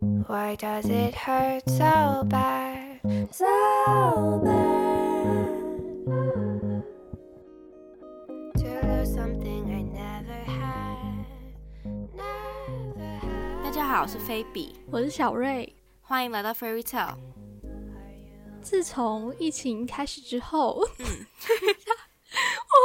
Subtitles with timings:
[0.00, 3.00] Why does it hurt so bad?
[3.32, 5.48] So bad.
[8.58, 11.26] To lose something I never had.
[12.14, 13.64] Never had.
[13.64, 15.74] 大家好，我是菲比，我是小瑞。
[16.00, 17.16] 欢迎来到 Fairy Tale。
[18.62, 21.06] 自从疫情开始之后，嗯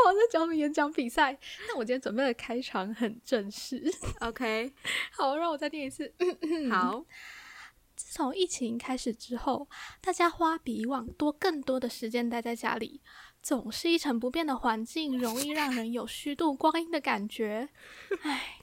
[0.08, 1.38] 我 在讲演讲比赛。
[1.68, 3.84] 那我今天准备的开场很正式。
[4.22, 4.74] OK，
[5.12, 6.14] 好，让我再念一次。
[6.72, 7.06] 好，
[7.96, 9.68] 自从疫情开始之后，
[10.02, 13.02] 大家花比以往多更多的时间待在家里，
[13.42, 17.70] 总是一成不变的环境，容易让人有虚度光阴的感觉。
[18.22, 18.60] 唉，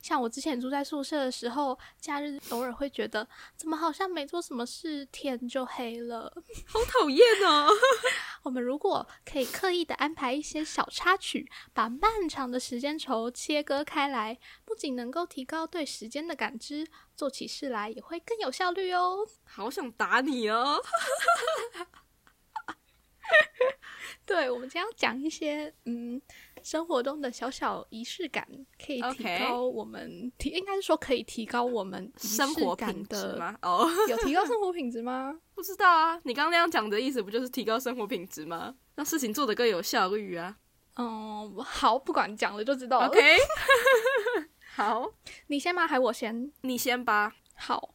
[0.00, 6.32] 像我之前住在宿舍的时候，假日偶尔会觉得，怎么好像没做什么事，天就黑了。
[6.66, 7.68] 好讨厌哦。
[8.42, 19.26] 我们如果可以刻意的安排一些小插曲，把漫长的时间轴切割开来，不仅能够提高对时间的感知，做起事来也会更有效率哦。
[19.44, 20.82] 好想打你哦。
[24.26, 26.20] 对，我们将要讲一些嗯
[26.62, 28.46] 生活中的小小仪式感，
[28.84, 33.34] 可以提高我们提，应该是说可以提高我们生活品质。
[33.34, 33.56] 吗？
[33.62, 35.38] 哦，有提高生 活品质吗？
[35.54, 36.20] 不知道啊。
[36.24, 38.74] 你刚刚那样讲的意思，不就是提高生活品质吗？
[38.94, 40.56] 让事情做得更有效率啊。
[40.96, 43.06] 嗯，好，不管讲了就知道了。
[43.06, 43.20] OK，
[44.74, 45.10] 好，
[45.46, 45.86] 你先吗？
[45.86, 46.52] 还我先？
[46.62, 47.34] 你先吧。
[47.54, 47.94] 好，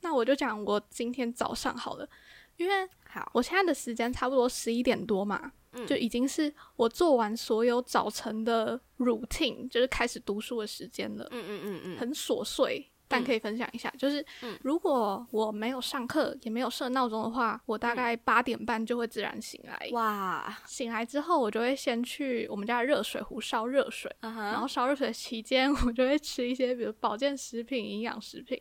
[0.00, 2.08] 那我就讲我今天早上好了，
[2.56, 5.86] 因为好，我现在的时间差不多十一点多嘛，嗯。
[5.86, 12.90] 就已经是我做完所有早晨的 routine，就是开始读书的时间了，嗯嗯嗯嗯，很琐碎。
[13.08, 14.58] 但可以分享一下，就是嗯。
[14.64, 19.88] 如果我没有上课，也没有设闹钟的话，我大概八点半就会自然醒来。
[19.92, 28.60] 哇，醒来之后，我就会先去我们家的热水壶烧热水，嗯然后，烧热水期间， 我就会吃一些比如保健食品、营养食品。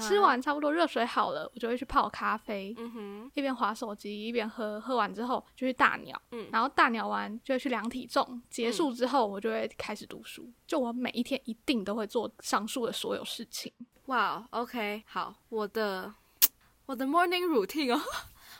[0.00, 10.48] 吃，完差不多热水好了，我就会去泡咖啡，嗯哼，一边划手机一边喝，喝完之后就去大鸟，嗯然后大鸟完就会去量体重，结束之后我就会开始读书。
[10.66, 13.72] 就我每一天一定都会做上述的所有事情。
[14.06, 16.12] 哇，OK，好，我的
[16.86, 18.00] 我的 morning routine 哦。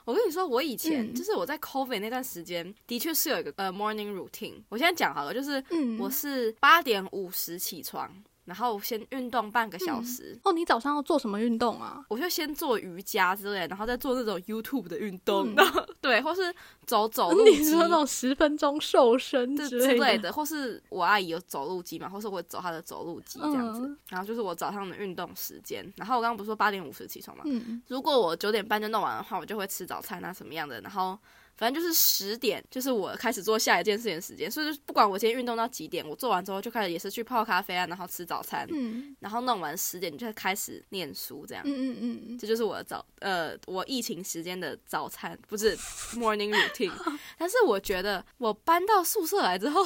[0.05, 4.55] 我跟你说，我以前、嗯就是我在 COVID 那段时间，的确是有一个呃 morning routine。
[4.69, 8.11] 我现在讲好了，就是嗯，我是八点五十起床，
[8.51, 10.37] 然后先运动半个嗯小时。
[10.43, 12.05] 哦，你早上要做什么运动啊？
[12.09, 15.57] 我就先做瑜伽之类，然后再做那种 YouTube 的运动，嗯
[16.03, 16.53] 对，或是
[16.85, 20.33] 走走路 你机说那种十分钟瘦身之之类的？
[20.33, 23.83] 或是我阿姨有走路机嘛，或是我走她的走路机这样子。
[23.87, 25.87] 嗯然后就是我早上的运动时间。
[25.95, 31.17] 然后我刚刚不是说八点五十起床嘛，嗯，如果我九点半就弄完的话，我就会吃早餐啊什么样的，然后
[31.61, 34.51] 反正就是十点，就是我开始做下一件事情的时间。
[34.51, 41.63] 所以就是不管我今天运动到几点，我做完之后就开始也是去泡咖啡啊，然后吃早餐，嗯然后弄完十点就开始念书这样。
[41.67, 45.77] 嗯嗯嗯这就是我的早呃，我疫情时间的早餐，不是
[46.17, 46.91] morning routine。
[47.37, 49.83] 但是我觉得我搬到宿舍来之后，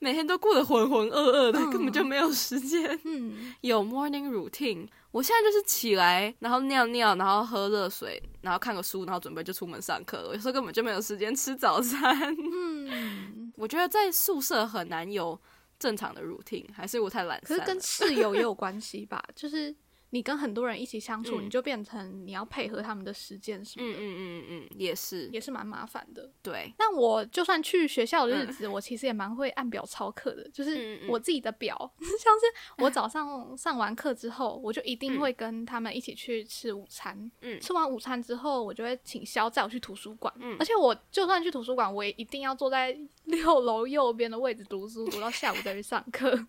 [0.00, 4.88] 每天都过得浑浑噩噩的，嗯根本就没有时间嗯有 morning routine。
[5.14, 10.34] 我现在就是起来，然后尿尿，然后喝热水，然后看个书，然后准备就出门上课了。
[10.34, 12.36] 有时候根本就没有时间吃早餐。
[12.52, 13.52] 嗯。
[13.54, 15.40] 我觉得在宿舍很难有
[15.78, 17.64] 正常的 routine，还是我太懒散了。
[17.64, 19.22] 可是跟室友也有关系吧？
[19.36, 19.72] 就是
[20.14, 21.44] 你跟很多人一起相处，嗯。
[21.46, 25.28] 你就变成你要配合他们的时间什么的，嗯嗯嗯也是。
[25.32, 26.30] 也是蛮麻烦的。
[26.40, 37.28] 对，那我就算去学校的日子，我其实也蛮会按表操课的，就是我自己的表， 像是我早上上完课之后，我就一定会跟他们一起去吃午餐。
[37.40, 37.60] 嗯。
[37.60, 40.56] 吃完午餐之后，我就会请肖载我去图书馆，嗯。
[40.60, 46.46] 而且我就算去图书馆，我也一定要坐在 六楼右边的位置读书，读到下午再去上课。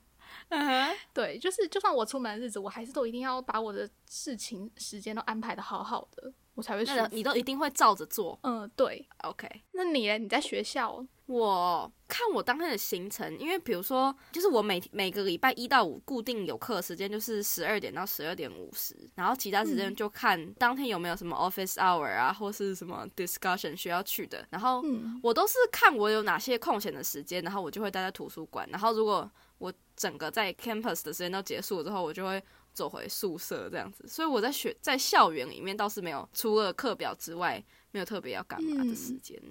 [0.50, 6.98] 嗯哼对，就是就算我出门的日子，我还是都一定要把我的事情时间都安排的好好的，我才会舒服。
[6.98, 8.40] 那你都一定会照着做。
[8.44, 9.08] 嗯，对。
[9.24, 10.18] OK，那你呢？
[10.18, 11.06] 你在学校？
[11.28, 24.46] 我看我当天的行程，因为比如说，就是我每每个礼拜一到五固定有课时间就是十二点到十二点五十，然后其他时间就看当天有没有什么 office hour 啊，或是什么 discussion 需要去的。
[24.52, 28.70] 然后嗯我都是看我有哪些空闲的时间，然后我就会待在图书馆。
[28.70, 32.42] 然后如果我整个在 campus 的时间都结束了之后，我就会
[32.74, 34.08] 走回宿舍这样子。
[34.08, 39.42] 所以我在学在校园里面倒是没有除了课表之外，没有特别要干嘛的时间。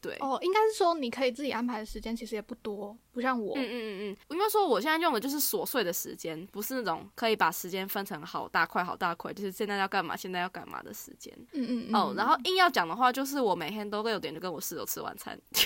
[0.00, 3.54] 对，哦，应该是说你可以自己安排的时间其实也不多，不像我。
[3.56, 11.32] 嗯嗯嗯嗯，应该说我现在用的就是琐碎的时间，不是那种可以把时间分成好大块好大块，就是现在要干嘛，现在要干嘛的时间。
[11.52, 11.94] 嗯嗯嗯。
[11.94, 15.40] 哦，然后硬要讲的话，就是我每天都六点就跟我室友吃晚餐。
[15.52, 15.64] 对，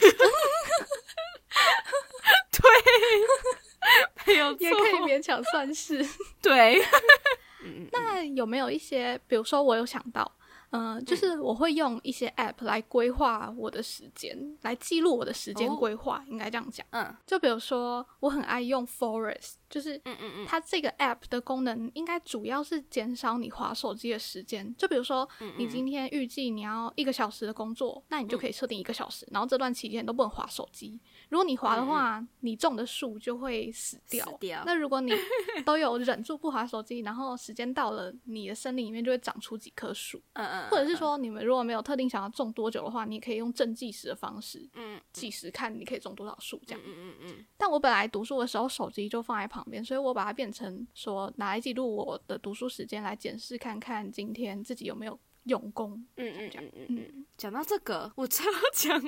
[2.60, 3.55] 没
[4.34, 6.04] 有，也可以勉强算是。
[6.42, 6.80] 对。
[6.80, 6.82] 嗯
[7.64, 10.30] 嗯嗯看有没有一些，比如说我有想到，
[10.70, 16.86] 嗯、就是我会用一些 app 来规划我的时间，来记录我的时间哦规划，应该这样讲。
[16.90, 24.74] 嗯就比如说，我很爱用 Forest，就是嗯嗯嗯它这个 app 的功能应该主要是减少你划手机的时间。
[24.76, 31.00] 就比如说，嗯你今天预计你要一个小时的工作，那你就可以设定一个小时，然后这段期间都不能划手机。
[31.28, 34.24] 如果你划的话，你种的树就会死掉。
[34.24, 35.12] 嗯死掉那如果你
[35.64, 40.22] 都有忍住不划手机，然后时间到了，你的森林里面就会长出几棵树。
[40.34, 46.80] 嗯嗯，或者是说，你们如果没有特定想要种多久的话，你也可以用正计时的方式嗯计时，看你可以种多少树这样。
[46.86, 55.92] 嗯嗯嗯但我本来读书的时候手机就放在旁边，所以我把它变成说拿来记录我的读书时间，来检视看看今天自己有没有用功。
[56.16, 56.98] 嗯嗯嗯嗯嗯。
[57.14, 59.02] 嗯，讲到这个，我真要讲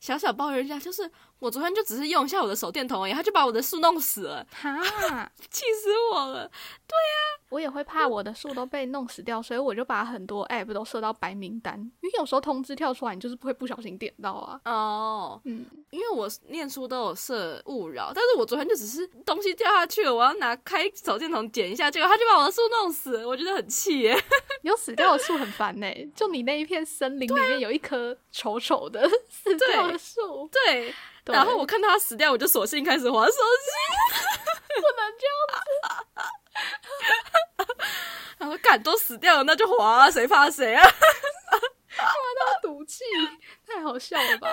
[0.00, 1.08] 小小抱怨一下，就是
[1.38, 6.50] 我昨天就只是用一下我的手电筒而已，他就把我的树弄死了，哈， 气死我了。
[7.52, 14.58] 我也会怕我的树都被弄死掉，所以我就把很多 app 都设到白名单，因为有时候通知跳出来，你就是不会不小心点到啊。
[14.64, 24.18] 哦，嗯，因为我念书都有设勿扰，但是我昨天就只是东西掉下去了，我要拿开手电筒捡一下，结果他就把我的树弄死了，我觉得很气耶。
[24.62, 33.36] 有死掉的树很烦呢、就你那一片森林里面有一棵丑丑的死掉的树，对，对然后我看到他死掉，我就索性开始划手机。
[34.72, 36.32] 不能这样
[38.38, 40.82] 然 后干都死掉了，那就滑啊，谁怕谁啊？
[42.62, 43.04] 赌气，
[43.66, 44.48] 太好笑了吧？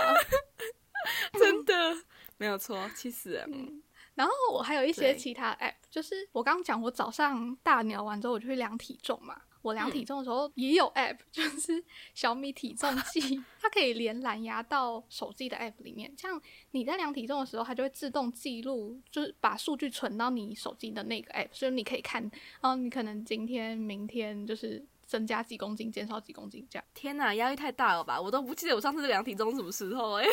[1.40, 1.96] 真的
[2.38, 3.82] 没有错，气死人。
[4.16, 9.40] 然后我还有一些对其他 app，就是我刚刚讲，我早上大鸟完之后，我就去量体重嘛。
[9.62, 11.84] 我量体重的时候也有 app， 就是
[12.14, 16.14] 小米体重计， 它可以连蓝牙到手机的 app 里面。
[16.16, 16.42] 这样
[16.72, 22.30] 你在量体重的时候，它就会自动记录，就是把数据存到你手机的那个 app，所以你可以看，
[22.62, 26.86] 哦，你可能今天、明天就是增加几公斤，减少几公斤这样。
[26.94, 28.20] 天哪，压力太大了吧？
[28.22, 30.26] 我都不记得我上次量体重什么时候哎、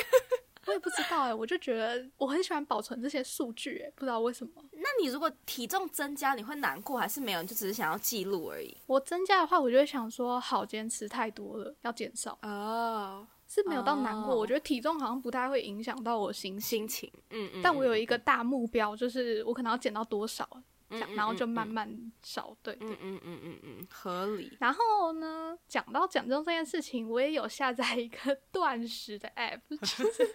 [0.66, 4.52] 我也不知道哎、我就觉得我很喜欢保存这些数据哎、不知道为什么。
[4.72, 7.40] 那你如果体重增加，你会难过还是没有？
[7.42, 8.76] 你就只是想要记录而已？
[8.86, 12.38] 我增加的话，我就会想说，好，今天吃太多了，要减少。
[12.42, 16.60] 哦，是没有到难过，哦我觉得体重好像不太会影响到我心情。
[16.60, 17.60] 心情，嗯嗯。
[17.62, 20.48] 但我有一个大目标，就是我可能要减到多少，
[20.90, 22.56] 这样，嗯嗯然后就嗯慢慢少。
[22.62, 22.88] 对对。
[22.88, 24.56] 嗯嗯嗯嗯嗯，合理。
[24.60, 30.34] 然后呢，讲到减重这件事情，我也有下载一个 断食的 app， 就是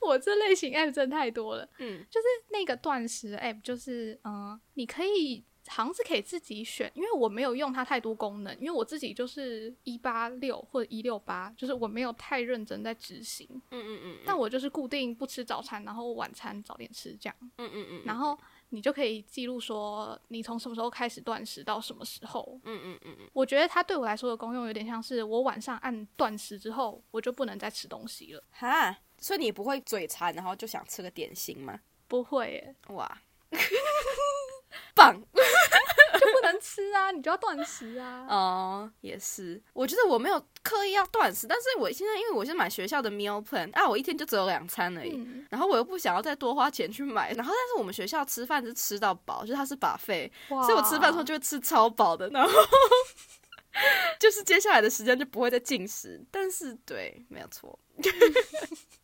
[0.00, 1.68] 我这类型 app 真的太多了。
[1.78, 13.46] 嗯就是那个断食的 app，就是嗯、呃你可以好像是可以自己选，因为我没有用它太多功能，因为我自己就是一八六或者一六八，就是我没有太认真在执行。
[13.70, 18.36] 嗯嗯嗯，但我就是固定不吃早餐，然后晚餐早点吃这样，嗯嗯嗯，然后
[18.70, 22.58] 你就可以记录说你从什么时候开始断食到什么时候。
[22.64, 28.42] 嗯嗯嗯嗯，我觉得它对我来说的功用有点像是我晚上按断食之后，我就不能再吃东西了。
[28.52, 31.80] 哈，所以你不会嘴馋，然后就想吃个点心吗？
[32.08, 33.20] 不会耶，哇，
[34.94, 35.22] 棒
[36.20, 38.26] 就不能吃啊，你就要断食啊。
[38.28, 39.60] 哦，也是。
[39.72, 45.16] 我觉得我没有刻意要断食，但是我现在因为我是买学校的 meal plan 啊，我一天就只有两餐而已。
[45.16, 52.50] 嗯，然后我又不想要再多花钱去买，然后但是我们学校吃饭是吃到饱，就是它是把费，所以我吃饭的时候就会吃超饱的，然后
[54.20, 56.20] 就是接下来的时间就不会再进食。
[56.30, 57.78] 但是对，没有错，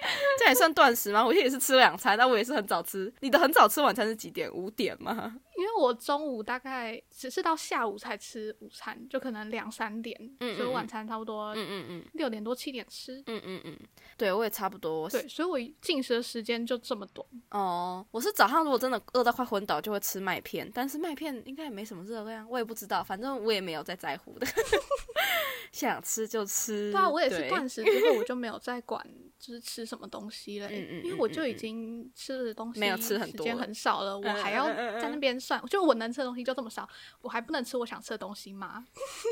[0.38, 1.24] 这也算断食吗？
[1.24, 3.12] 我现在也是吃两餐，但我也是很早吃。
[3.20, 4.50] 你的很早吃晚餐是几点？
[4.52, 5.36] 五点吗？
[5.56, 13.22] 因为我中午大概只是到下午才吃午餐，就可能两三点，嗯嗯所以我晚餐差不多嗯嗯嗯六点多七点吃。
[13.26, 13.78] 嗯嗯嗯，
[14.16, 15.08] 对我也差不多。
[15.10, 17.26] 对，所以我进食的时间就这么短。
[17.50, 24.46] 哦，我是早上如果真的饿到快昏倒，就会吃麦片，但是麦片应该也没什么热量，我也不知道，反正我也没有在在乎的，
[25.72, 26.90] 想吃就吃。
[26.90, 29.06] 对啊，我也是断食之后，我就没有再管
[29.40, 36.86] 就是吃什么东西了、嗯嗯因为我就已经吃的东西没有吃很时间很少了，我嗯还要在那边算，就我能吃的东西就这么少，
[37.22, 38.86] 我还不能吃我想吃的东西吗？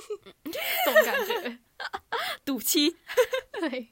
[0.44, 1.58] 这种感觉，
[2.44, 2.96] 赌气。
[3.60, 3.88] 对，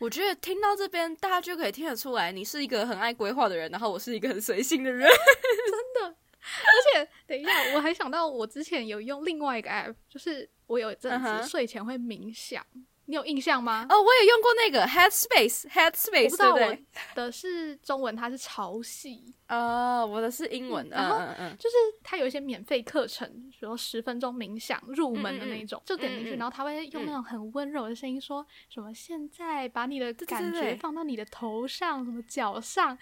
[0.00, 5.06] 我觉得听到这边，大家就可以听得出来，你是一个很爱规划的人，然后我是一个很随性的人。
[5.06, 12.64] 真的 而且等一下，我还想到我之前有用另外一个 app，就是我有一阵子睡前会冥想，
[13.08, 13.86] 你有印象吗？
[13.88, 16.84] 哦，我也用过那个 Headspace，Headspace，不知道我对不对？
[17.14, 32.94] 的是中文，它是潮汐，哦，我的是英文，嗯嗯然后嗯嗯，就是它有一些免费课程，比如说十分钟冥想入门的那种，就点进去，然后他会用那种很温柔的声音说什么：“现在把你的感觉放到你的头上，什么脚上。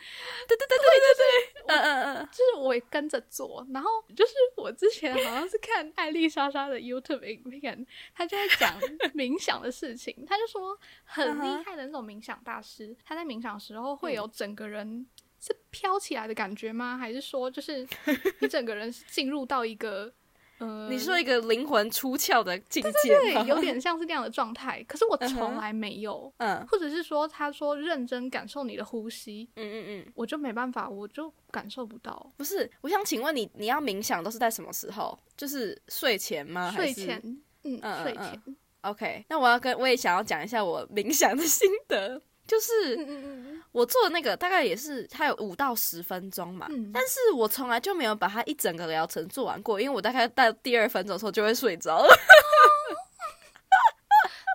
[0.46, 7.84] 对对对对对对，嗯嗯嗯”，就是我也跟着做，然后就是我之前好像是看艾丽莎莎的 YouTube 影片，
[8.14, 8.80] 她就在讲
[9.16, 15.06] 冥想的事情，她就说很厉害的那种冥想大师，他在冥想的时候会有整个人
[15.40, 16.96] 是飘起来的感觉吗？
[16.98, 17.86] 还是说就是
[18.40, 20.12] 你整个人是进入到一个
[20.58, 26.32] 呃，你说一个灵魂出窍的境界吗，对，有点像是那样的状态，可是我从来没有。
[26.38, 32.32] 嗯或者是说，他说认真感受你的呼吸，嗯嗯嗯，我就没办法，我就感受不到。
[32.38, 35.18] 不是，我想请问你，你要冥想都是在什么时候？
[35.36, 36.72] 就是睡前吗？
[36.74, 37.20] 睡前，
[37.64, 38.56] 嗯，嗯睡嗯前，
[38.90, 52.14] OK，那我要跟我也想要讲一下我冥想的心得， 就是我做的那个大概也是它有五到十分钟嘛，嗯，但是我从来就没有把它一整个疗程做完过，因为我大概到第二分钟的时候就会睡着了。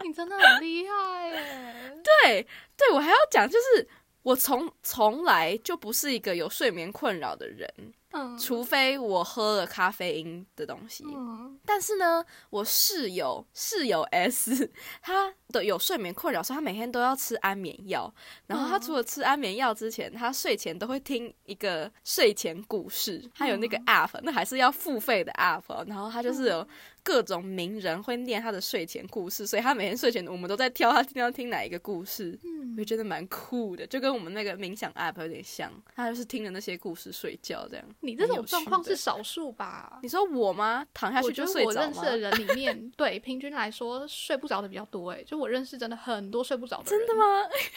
[0.04, 2.02] 你真的很厉害耶！
[2.24, 3.88] 对，对我还要讲，就是
[4.24, 7.72] 我从从来就不是一个有睡眠困扰的人，
[8.12, 11.04] 嗯，除非我喝了咖啡因的东西。
[11.08, 14.70] 嗯但是呢，我室友室友 S
[15.02, 18.14] 他的有睡眠困扰，所以他每天都要吃安眠药。
[18.48, 25.84] 然后他嗯除了吃安眠药之前，他睡前都会听一个睡前故事，他有那个嗯 app，那还是要付费的 app 哦。
[25.88, 26.68] 然后他就是有
[27.04, 32.38] 各种名人会念他的睡前故事，所以他每天睡前我们都在挑他今天要听哪一个故事。
[32.44, 37.86] 嗯，觉得蛮酷的，就跟我们那个冥想 app 有点像，他就是听着那些故事睡觉这样。
[38.02, 40.00] 你这种状况是少数吧？
[40.04, 40.86] 你说我吗？
[40.94, 42.02] 躺下去就睡着吗我认识？
[42.02, 45.12] 的人里面，对平均来说睡不着的比较多。
[45.12, 47.00] 哎，就我认识真的很多睡不着的人。
[47.00, 47.16] 真的？
[47.16, 47.26] 吗？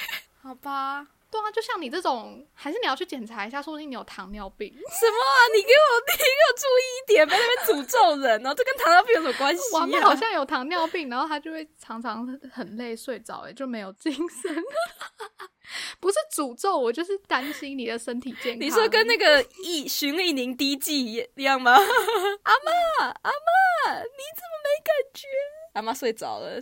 [0.43, 4.69] 好吧，对啊，就像你这种，还是你要去检查一下，说不定你有糖尿病。
[4.73, 4.79] 什
[5.11, 5.39] 么啊？
[5.53, 8.55] 你给我， 你给我注意一点，别在那边诅咒人哦！
[8.55, 9.81] 这跟糖尿病有什么关系我？
[10.01, 14.55] 好像有糖尿病，然后她就会常常很累睡着，哎，就没有精神。
[15.99, 18.61] 不是诅咒我，就是担心你的身体健康。
[18.61, 21.73] 你说跟那个一徐丽宁滴剂一样吗？
[21.73, 25.27] 阿妈，阿妈，你怎么没感觉？
[25.73, 26.61] 阿妈睡着了，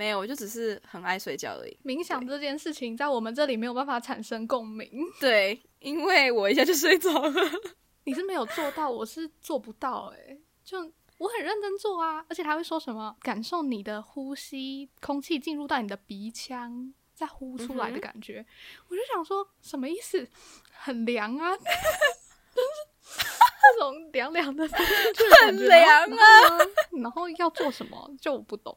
[0.00, 1.76] 没有，我就只是很爱睡觉而已。
[1.84, 4.90] 冥想这件事情，在我们这里没有办法产生共鸣。
[5.20, 7.50] 对，因为我一下就睡着了。
[8.04, 10.78] 你是没有做到，我是做不到、哎，就
[11.18, 16.94] 我很认真做啊，而且他会说什么感受你的呼吸，空气进入到你的鼻腔。
[17.12, 18.46] 再呼出来的感觉，
[18.88, 20.26] 我就想说什么意思？
[20.72, 26.58] 很凉啊，就是那种凉凉的风进去的感觉很凉啊
[27.02, 28.76] 然后要做什么就我不懂。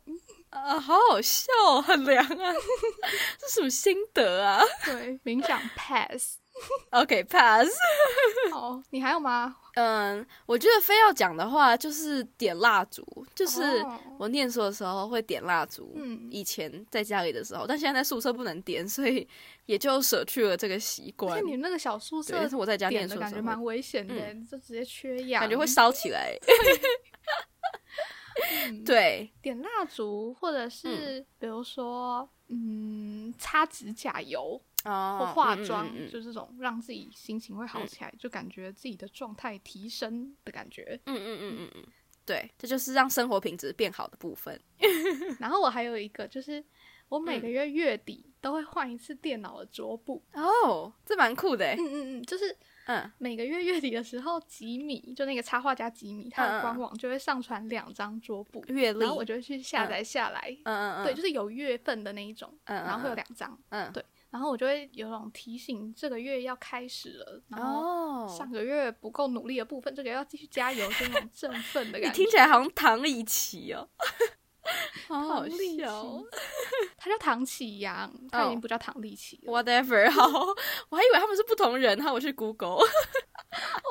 [0.50, 2.54] 啊，好好笑、哦，很凉啊！
[3.40, 6.38] 这什么心得啊对，冥想 pass。
[6.92, 7.70] OK，pass。
[8.52, 9.56] 好，你还有吗？
[9.76, 13.04] 嗯，我觉得非要讲的话，就是点蜡烛，
[13.34, 15.92] 就是哦我念书的时候会点蜡烛。
[15.96, 19.28] 嗯以前在家里的时候，但现在在宿舍不能点，所以
[19.66, 21.46] 也就舍去了这个习而惯且。
[21.50, 24.14] 你那个小宿，舍但是我在家念点的感觉蛮危险的，
[24.50, 26.38] 就直接缺氧，感觉会烧起来。
[28.68, 41.00] 嗯对，点蜡烛，或者是比如说，嗯，擦指甲油哦，或化嗯妆，嗯嗯嗯就这种让自己心情会好起来，就感觉自己的状态提升的感觉。
[41.06, 41.84] 嗯嗯嗯嗯嗯，
[42.26, 44.60] 对，这就是让生活品质变好的部分。
[45.40, 46.64] 然后我还有一个，就是
[47.10, 50.22] 我每嗯个月月底都会换一次电脑的桌布。
[50.34, 51.76] 哦，这蛮酷的欸。
[51.78, 53.12] 嗯嗯嗯，就是嗯。
[53.18, 60.42] 每个月月底的时候，吉米就那个插画家吉米，他的官网就会上传两张桌布，月历，然后我就会去下载下来。
[60.64, 63.92] 嗯嗯嗯，对，就是有月份的那一种，嗯嗯然后会有嗯两张，嗯。
[63.92, 72.14] 对然后我就会有种提醒，这个月要开始了，然后哦，上个月不够努力的部分，这个要继续加油，就那种振奋的感觉。
[72.18, 73.88] 听起来好像唐立奇哦，
[75.08, 76.24] 好好笑哦。
[76.98, 79.52] 他叫唐启阳，他已哦经不叫唐立奇了。
[79.52, 80.24] Whatever，好，
[80.90, 82.78] 我还以为他们是不同人，哈我是 Google。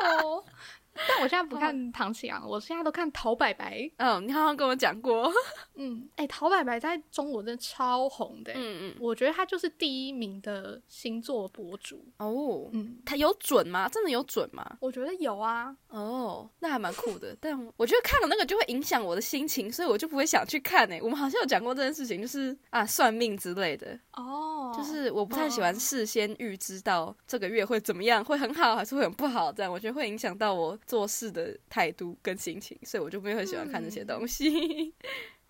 [0.02, 0.44] 哦，
[1.08, 3.90] 但我现在不看唐启阳，我现在都看陶白白。
[3.96, 5.32] 嗯，你好像跟我讲过。
[5.74, 12.04] 嗯，哎、陶白白在中国真的超红的、嗯嗯，我觉得他就是第一名的星座博主。
[12.18, 13.88] 哦，嗯，他有准吗？
[13.88, 14.76] 真的有准吗？
[14.80, 17.34] 我觉得有啊，哦，那还蛮酷的。
[17.40, 23.98] 但我觉得看了那个就会影响我的心情，所以我就不会想去看诶、我们好像有讲过这件事情，就是啊，算命之类的。
[24.12, 34.94] 哦，就是我不太喜欢嗯事先预知到这个月会怎么样，会很好还是会很不好，这样我觉得会影响到我做事的态度跟心情，所以我就不会很喜欢看这些东西。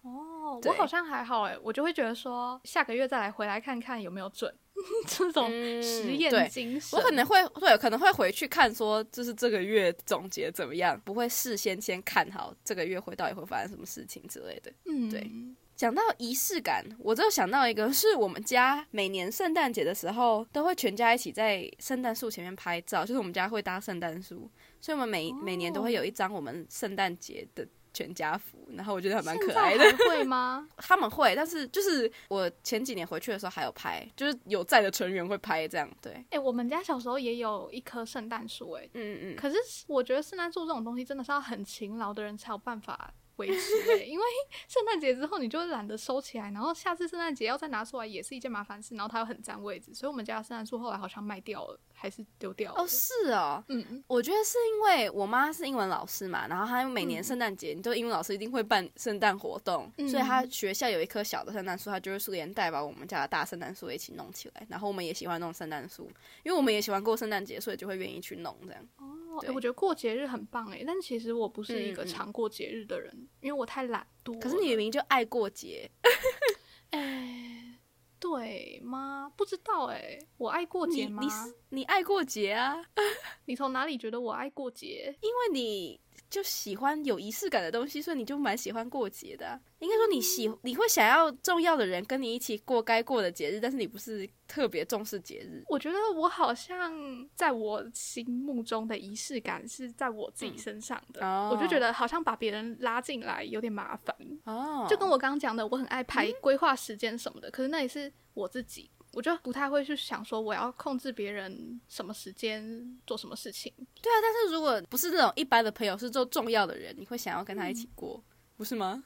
[0.02, 0.10] 哦，
[0.58, 4.52] 哦，我好像还好哎，我就会觉得说下个月再来回来看看有没有准，
[5.06, 6.98] 这种嗯实验精神。
[6.98, 14.72] 我可能会对，可能会回去看说，就是这个月总结怎么样，不会事先先看好这个月会到底会发生什么事情之类的。
[14.86, 15.30] 嗯，对
[15.74, 24.48] 讲到仪式感，我就想到一个，是我们家每年圣诞节的时候都会全家一起在圣诞树前面拍照，就是我们家会搭圣诞树，
[24.82, 29.84] 所以我们每、每年都会有一张我们圣诞节的全家福，然后我觉得还蛮可爱的。
[30.08, 30.66] 会吗？
[30.76, 44.24] 他们会，但是就是我前几年回去的时候还有拍，就是有在的成员会拍这样，对，哎、我们家小时候也有一棵圣诞树，哎，嗯嗯嗯，可是我觉得圣诞树这种东西真的是要很勤劳的人才有办法维持、欸，因为
[44.68, 52.82] 圣诞节之后你就懒得收起来，然后下次圣诞节要再拿出来也是一件麻烦事，然后它又很占位置，所以我们家的圣诞树后来好像卖掉了，还是丢掉了。
[52.82, 64.66] 哦是哦，嗯嗯，我觉得是因为我妈是英文老师嘛，然后她每年圣诞节，你就英文老师一定会办圣诞活动，嗯所以她学校有一棵小的圣诞树，她就会连带把我们家的大圣诞树一起弄起来。
[64.68, 66.10] 然后我们也喜欢弄圣诞树，
[66.42, 68.82] 因为我们也喜欢过圣诞节，所以就会愿意去弄这样。
[68.98, 74.38] 哦、对欸我觉得过节日很棒哎，但其实我不是一个常过节日的人，因为我太懒惰。
[74.38, 75.90] 可是你明明就爱过节，
[76.90, 77.78] 哎、
[78.20, 79.32] 对吗？
[79.36, 81.22] 不知道哎，我爱过你节吗？
[81.22, 82.76] 你是你爱过节啊，
[83.46, 85.16] 你从哪里觉得我爱过节？
[85.20, 86.00] 因为你
[86.32, 95.62] 就喜欢有仪式感的东西，所以你就蛮喜欢过节的啊、应该说你喜你会想要重要的人跟你一起过该过的节日，但是你不是特别重视节日。
[95.68, 96.90] 我觉得我好像
[97.34, 104.16] 在我心目中的仪式感是在我自己身上的，哦我就觉得好像把别人拉进来有点麻烦。
[104.44, 108.90] 哦，就跟我刚刚讲的，我很爱排规划时间什么的，可是那也是我自己。
[109.12, 113.72] 我就不太会去想说我要控制别人什么时间做什么事情。
[114.00, 118.22] 对啊，但是如果不是那种一般的朋友，是做重要的人，你会想要跟他一起过，
[118.56, 119.04] 不是吗？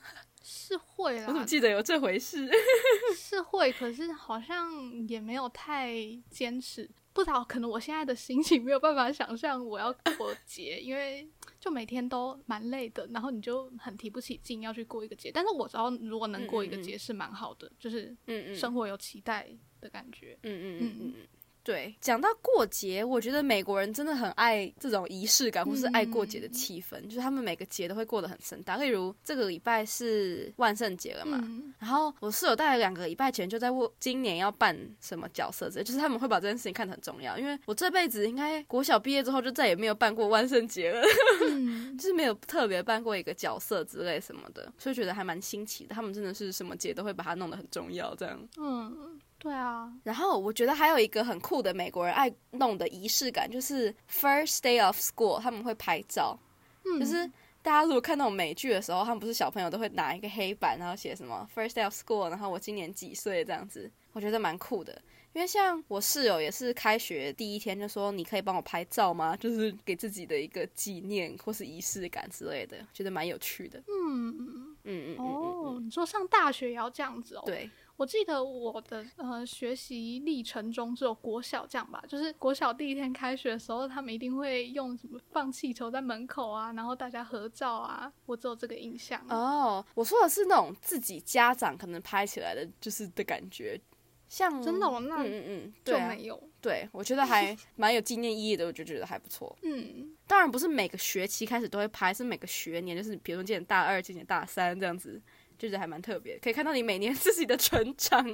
[0.49, 2.49] 是会我怎么，记得有这回事？
[3.17, 4.71] 是会，可是好像
[5.09, 5.97] 也没有太
[6.31, 6.89] 坚持。
[7.13, 11.27] 不知道，可能我现在的心情没有办法想象我要过节，因为
[11.59, 15.33] 就每天都蛮累的，然后你就很提不起劲要去过一个节。
[15.33, 19.49] 但是我知道，如果能过一个节是蛮好的，就是嗯嗯生活有期待
[19.87, 20.37] 的感觉。
[20.43, 21.27] 嗯嗯嗯嗯嗯。
[21.67, 28.77] 对，讲到过节，我觉得美国人真的很爱这种仪式感，或是爱过节的气氛，就是他们每个节都会过得很盛大。
[28.77, 37.37] 例如这个礼拜是万圣节了嘛，嗯，然后我室友大概两个礼拜前就在问今年要扮什么角色之类，就是他们会把这件事情看得很重要。
[37.37, 41.03] 因为我这辈子应该国小毕业之后就再也没有办过万圣节了，
[41.49, 45.97] 嗯 就是没有特别扮过一个角色之类什么的，所以觉得还蛮新奇的。
[45.97, 48.41] 他们真的是什么节都会把它弄得很重要这样。
[48.57, 56.39] 嗯，对啊，然后我觉得还有一个很酷的美国人爱弄的仪式感，就是 first day of school，他们会拍照，
[56.85, 57.27] 嗯，就是
[57.63, 65.01] 大家如果看那种美剧的时候，他们不是小朋友都会拿一个黑板，然后写什么 first day of school，然后我今年几岁这样子，我觉得蛮酷的。
[65.33, 69.37] 因为像我室友也是开学第一天就说，你可以帮我拍照吗？
[69.37, 73.79] 就是给自己的一个纪念或是仪式感之类的，觉得蛮有趣的。
[73.81, 89.21] 嗯，嗯嗯嗯嗯哦，嗯，你说上大学也要这样子哦？，对，我记得我的呃学习历程中只有国小这样吧，就是国小第一天开学的时候，他们一定会用什么放气球在门口啊，然后大家合照啊，我只有这个印象。
[89.29, 93.81] 哦，我说的是那种自己家长可能拍起来的，就是的感觉，
[94.29, 96.43] 像真的哦那嗯嗯嗯，就对啊，没有。
[96.61, 99.57] 对，我觉得还 蛮有纪念意义的，我就觉得还不错。
[99.63, 105.23] 嗯，当然不是每个学期开始都会拍，是每个学年，就是比如说今年大二、今年大三这样子，
[105.59, 108.25] 就觉得还蛮特别，可以看到你每年 自己的成长，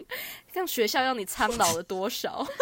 [0.53, 2.47] 像学校让你苍老了多少。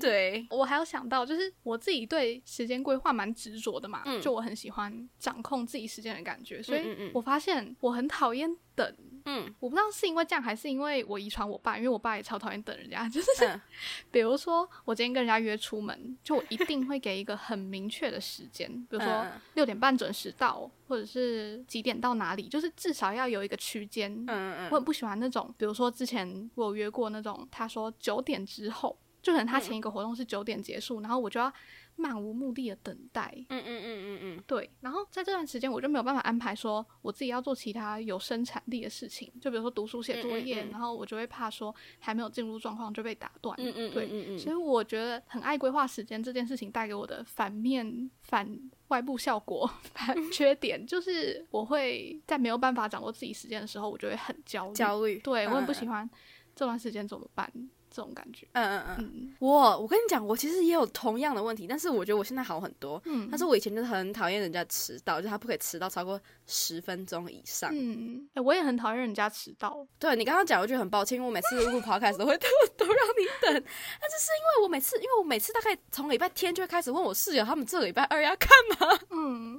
[0.00, 8.96] 对，我还有想到，就是我自己对时间规划蛮执着的嘛，嗯就我很喜欢掌控自己时间的感觉，所以我发现我很讨厌等。
[9.30, 13.08] 嗯我不知道是因为这样，还是因为我遗传我爸，因为我爸也超讨厌等人家。
[13.08, 13.60] 就是嗯
[14.10, 24.12] 比如说，我今天跟人家约出门，就我一定会给一个很明确的时间，比如说嗯六点半准时到，或者是几点到哪里，就是至少要有一个区间。
[24.26, 31.52] 嗯嗯我很不喜欢那种，比如说之前我有约过那种，他说九点之后，就可能他前一个活动是九点结束，然后我就要
[31.96, 33.32] 漫无目的的等待。
[33.48, 43.56] 嗯嗯嗯嗯嗯对，然后在这段时间我就没有办法安排说我自己要做其他有生产力的事情，就比如说读书写作业，嗯嗯嗯然后我就会怕说还没有进入状况就被打断。
[43.60, 54.74] 嗯嗯对，嗯嗯所以我觉得很爱规划时间这件事情带给我的反面反外部效果 反 缺点，就是我会在没有办法掌握自己时间的时候，我就会很焦虑。
[54.74, 56.08] 焦虑，对我很不嗯喜欢
[56.54, 57.50] 这段时间怎么办。
[57.90, 58.46] 这种感觉。
[58.52, 63.00] 嗯嗯嗯，嗯我我跟你讲，我其实也有同样的问题，但是我觉得我现在好很多。
[63.04, 67.70] 嗯，但是我以前就是很讨厌人家迟到，就是他不可以迟到超过十分钟以上。
[67.74, 69.86] 嗯，哎、我也很讨厌人家迟到。
[69.98, 73.52] 对你刚刚讲，我觉得很抱歉，因为我每次录 podcast 都会都都让你等，
[74.00, 78.48] 但是是因为我每次，因为我每次大概从礼拜天就会开始问我室友，他们这个礼拜二要干
[78.78, 78.98] 嘛？
[79.10, 79.56] 嗯，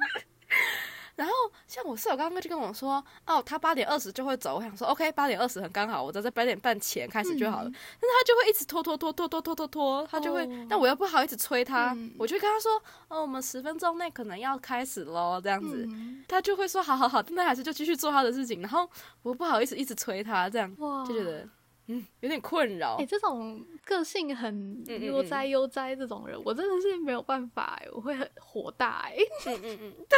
[1.16, 1.34] 然后
[1.68, 7.70] 像我室友刚刚就跟我说，哦，他八点二十就会走，我想说 OK，八点二十很刚好，我只要在八点半前开始就好了。
[7.70, 7.74] 嗯。
[7.74, 12.14] 但是他就会一直拖拖拖拖拖拖拖拖，他就会，哦但我又不好意思催他，嗯。
[12.18, 15.86] 我就跟他说，哦，我们十分钟内可能要开始喽，这样子。
[15.92, 16.24] 嗯。
[16.28, 18.90] 他就会说好好好，但他还是就继续做他的事情，然后
[19.22, 21.48] 我不好意思一直催他，这样哇，就觉得
[21.88, 22.96] 嗯有点困扰。
[23.00, 23.06] 哎、。
[23.06, 29.18] 这种个性很悠哉悠哉这种人，我真的是没有办法欸、我会很火大哎、
[29.48, 29.94] 嗯嗯嗯，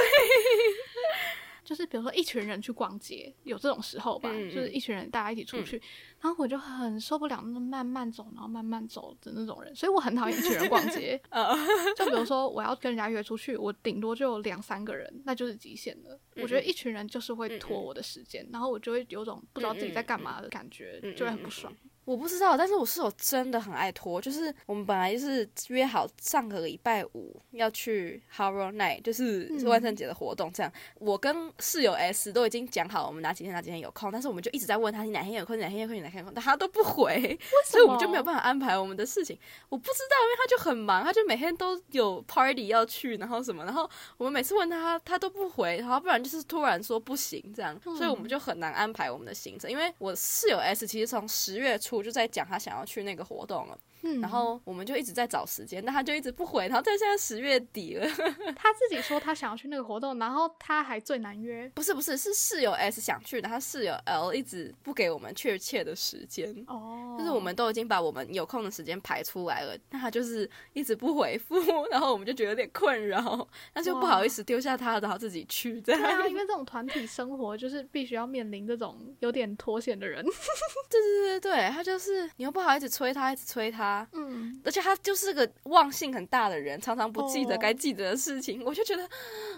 [1.64, 5.82] 就是比如说一群人去逛街，有这种时候吧，就是一群人大家一起出去，
[6.20, 11.20] 然后我就很受不了那种慢慢走，然后慢慢走的那种人，所以我很讨厌一群人逛街。
[11.32, 11.56] 呃，
[11.96, 16.20] 就比如说我要跟人家约出去，我顶多就两三个人，那就是极限了。
[16.36, 21.74] 我觉得一群人就是会拖我的时间，然后我就会有种不知道自己在干嘛的感觉，就会很不爽。
[22.06, 24.22] 我不知道，但是我室友真的很爱拖。
[24.22, 30.52] 就是我们本来就是约好上个礼拜五要去 Horror Night，就是嗯万圣节的活动。
[30.52, 39.38] 这样，我跟室友 S 都已经讲好我们哪几天哪几天有空，但是我们就一直在问他你哪天有空，你哪天有空，你哪天有空，但他都不回， 所以我们就没有办法安排我们的事情。
[39.70, 49.72] 我不知道，因为他就很忙，他就每天都有 party 要去，然后什么，然后我们每次问他，他都不回，然后不然就是突然说不行这样，所以我们就很难安排我们的行程。
[49.72, 58.06] 因为我室友 S 其实从十月初我就在讲他想要去那个活动了，嗯，然后我们就一直在找时间，但他就一直不回，然后在现在十月底了，
[58.56, 61.70] 他自己说他想要去那个活动，然后他还最难约。
[61.74, 66.54] 不是不是是室友 S 想去，然后室友 L 一直不给我们确切的时间。
[66.68, 71.56] 哦，就是我们都已经把我们有空的时间排出来了，但他就是一直不回复，
[71.90, 76.02] 然后我们就觉得有点困扰，但是又不好意思丢下他，然后自己去这样。
[76.02, 80.24] 对啊，因为 这种团体生活就是必须要面临这种有点脱线的人。
[80.90, 89.10] 对对对对，他就是你又不好意思催他，一直催他，嗯，而且他就是个忘性很大的人，常常不记得哦该记得的事情，我就觉得，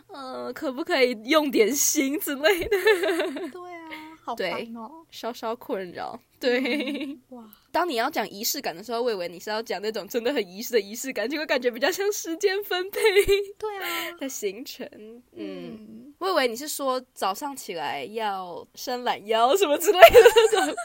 [0.07, 2.77] 呃，可不可以用点心之类的，
[3.51, 3.89] 对啊，
[4.23, 5.05] 好对烦哦。
[5.11, 6.19] 稍稍困扰。
[6.37, 12.99] 对，哇，当你要讲仪式感的时候，我以为你是要讲那种真的很仪式的仪式感，结果感觉比较像时间分配
[13.57, 14.87] 对啊，的行程。
[14.97, 20.75] 嗯，嗯，我以为你是说早上起来要伸懒腰什么之类的那种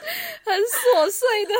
[0.44, 1.54] 很琐碎的。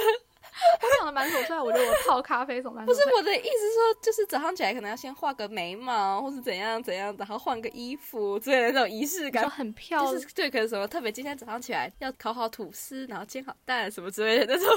[0.82, 9.50] 我讲的蛮琐碎的，我觉得我泡咖啡什么不是我的意思是说，就是早上起来可能要先画个眉毛，或是怎样怎样，然后换个衣服之类的那种仪式说感。
[9.50, 14.68] 很漂亮就是，对，可能什么特别，今天早上起来要烤好吐司，然后煎好蛋什么之类的那种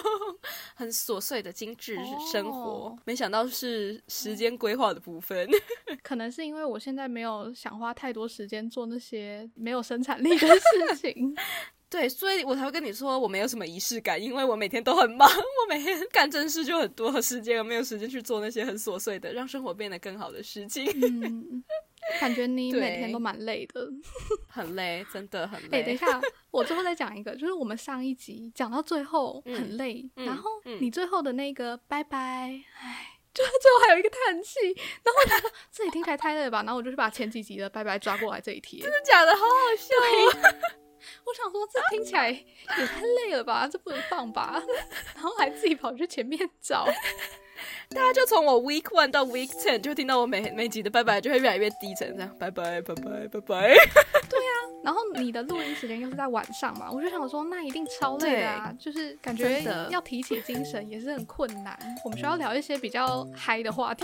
[0.75, 1.97] 很琐碎的精致
[2.31, 2.59] 生活。
[2.59, 5.47] 哦没想到是时间规划的部分。
[6.03, 11.35] 可能是因为我现在没有想花太多时间做那些没有生产力的事情。
[11.93, 20.83] 对，所以我才会跟你说我没有什么仪式感，因为我每天都很忙， 我每天干正事就很多时间，我没有时间去做那些很琐碎的让生活变得更好的事情，
[21.21, 21.63] 嗯，
[22.19, 23.87] 感觉你每天都蛮累的。
[24.47, 25.83] 很累，真的很哎、累。
[25.83, 32.17] 等一下，我最后再讲一个，就是我们上一集讲到最后嗯很累，嗯然后嗯你最后的那个拜拜，
[32.81, 34.59] 唉，就 最后还有一个叹气，
[35.03, 38.79] 然后我就说这里听起来太累了吧，然后我就去把前几集的拜拜抓过来这一贴。
[38.81, 39.31] 真的假的？
[39.35, 40.82] 好好笑哦。
[41.25, 44.61] 我想说这听起来也太累了吧，这不能放吧，
[45.15, 46.85] 然后还自己跑去前面找。
[47.93, 53.75] 大家就从我 week one 到 week ten 就会听到我每每集的拜拜就会越来越低沉，这样拜拜拜拜拜拜。
[54.83, 61.77] 然后你的录音时间又是在晚上嘛，我就想说那一定超累的啊，就是感觉要提起精神 也是很困难。
[62.03, 64.03] 我们需要聊一些比较嗨的话题。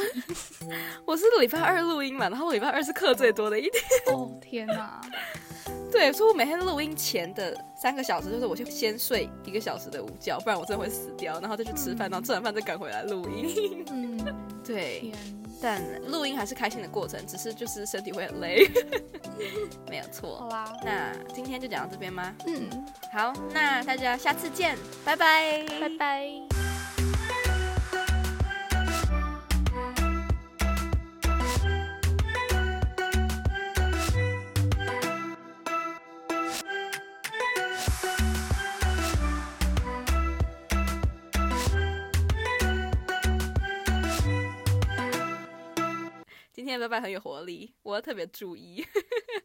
[1.06, 4.15] 我是礼拜二录音嘛，然后我礼拜二是课最多的一天。
[4.15, 5.02] 哦天哪！
[5.91, 13.79] 对，所以我每天录音前的三个小时，就是我就先睡一个小时的午觉，不然我真的会死掉，然后再去吃饭，然后吃完饭再赶回来录音。
[13.92, 15.12] 嗯，对，
[15.62, 18.70] 但录音还是开心的过程，只是就是身体会很累，
[19.89, 20.48] 没有好错。
[20.52, 22.34] 啦，那今天就讲到这边吗？
[22.46, 22.70] 嗯，
[23.12, 26.68] 好，那大家下次见，拜拜，拜拜。
[46.69, 48.86] 天的拜拜很有活力，我要特别注意。